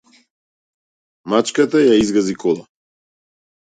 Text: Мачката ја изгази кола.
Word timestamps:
Мачката 1.35 1.85
ја 1.87 2.01
изгази 2.07 2.39
кола. 2.47 2.69